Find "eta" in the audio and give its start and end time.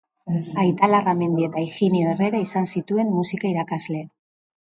1.47-1.63